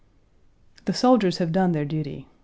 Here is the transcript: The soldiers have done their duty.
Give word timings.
The 0.85 0.95
soldiers 0.95 1.37
have 1.37 1.51
done 1.51 1.73
their 1.73 1.85
duty. 1.85 2.25